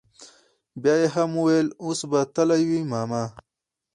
[0.81, 3.23] بيا يې هم وويل اوس به تلي وي ماما.